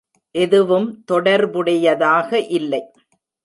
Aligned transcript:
எதுவும் 0.35 0.87
தொடர்புடையதாக 1.03 2.39
இல்லை. 2.49 2.83